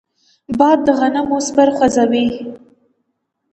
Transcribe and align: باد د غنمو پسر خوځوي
باد 0.59 0.79
د 0.85 0.87
غنمو 0.99 1.37
پسر 1.45 1.67
خوځوي 1.75 2.25